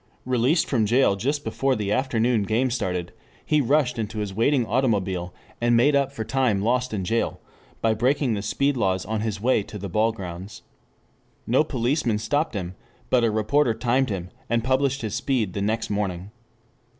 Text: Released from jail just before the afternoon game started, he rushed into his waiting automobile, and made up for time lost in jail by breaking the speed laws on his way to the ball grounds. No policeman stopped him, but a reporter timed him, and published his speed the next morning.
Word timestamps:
Released 0.25 0.67
from 0.67 0.87
jail 0.87 1.15
just 1.15 1.43
before 1.43 1.75
the 1.75 1.91
afternoon 1.91 2.41
game 2.41 2.71
started, 2.71 3.13
he 3.45 3.61
rushed 3.61 3.99
into 3.99 4.17
his 4.17 4.33
waiting 4.33 4.65
automobile, 4.65 5.31
and 5.61 5.77
made 5.77 5.95
up 5.95 6.11
for 6.11 6.23
time 6.23 6.59
lost 6.63 6.91
in 6.91 7.05
jail 7.05 7.39
by 7.81 7.93
breaking 7.93 8.33
the 8.33 8.41
speed 8.41 8.75
laws 8.75 9.05
on 9.05 9.21
his 9.21 9.39
way 9.39 9.61
to 9.61 9.77
the 9.77 9.89
ball 9.89 10.11
grounds. 10.11 10.63
No 11.45 11.63
policeman 11.63 12.17
stopped 12.17 12.55
him, 12.55 12.73
but 13.11 13.23
a 13.23 13.29
reporter 13.29 13.75
timed 13.75 14.09
him, 14.09 14.31
and 14.49 14.63
published 14.63 15.03
his 15.03 15.13
speed 15.13 15.53
the 15.53 15.61
next 15.61 15.91
morning. 15.91 16.31